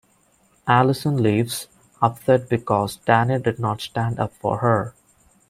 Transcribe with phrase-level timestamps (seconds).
[0.67, 1.67] Allyson leaves,
[2.01, 4.95] upset because Danny did not stand up for her.